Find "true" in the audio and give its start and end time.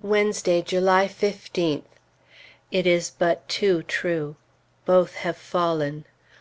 3.84-4.34